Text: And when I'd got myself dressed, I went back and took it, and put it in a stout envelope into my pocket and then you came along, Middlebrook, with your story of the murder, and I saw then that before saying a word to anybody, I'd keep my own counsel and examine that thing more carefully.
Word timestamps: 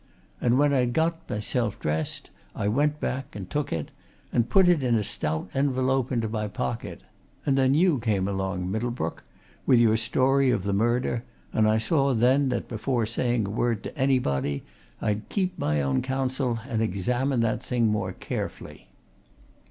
And 0.41 0.57
when 0.57 0.73
I'd 0.73 0.93
got 0.93 1.29
myself 1.29 1.79
dressed, 1.79 2.31
I 2.55 2.67
went 2.67 2.99
back 2.99 3.35
and 3.35 3.47
took 3.47 3.71
it, 3.71 3.91
and 4.33 4.49
put 4.49 4.67
it 4.67 4.81
in 4.81 4.95
a 4.95 5.03
stout 5.03 5.51
envelope 5.53 6.11
into 6.11 6.27
my 6.27 6.47
pocket 6.47 7.03
and 7.45 7.55
then 7.55 7.75
you 7.75 7.99
came 7.99 8.27
along, 8.27 8.71
Middlebrook, 8.71 9.23
with 9.67 9.77
your 9.77 9.97
story 9.97 10.49
of 10.49 10.63
the 10.63 10.73
murder, 10.73 11.23
and 11.53 11.69
I 11.69 11.77
saw 11.77 12.15
then 12.15 12.49
that 12.49 12.67
before 12.67 13.05
saying 13.05 13.45
a 13.45 13.51
word 13.51 13.83
to 13.83 13.95
anybody, 13.95 14.63
I'd 14.99 15.29
keep 15.29 15.59
my 15.59 15.83
own 15.83 16.01
counsel 16.01 16.61
and 16.67 16.81
examine 16.81 17.41
that 17.41 17.63
thing 17.63 17.85
more 17.89 18.11
carefully. 18.11 18.87